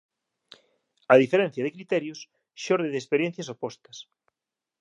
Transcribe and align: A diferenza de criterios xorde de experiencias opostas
A 1.13 1.15
diferenza 1.23 1.59
de 1.65 1.75
criterios 1.77 2.19
xorde 2.63 2.89
de 2.91 2.99
experiencias 3.03 3.51
opostas 3.55 3.97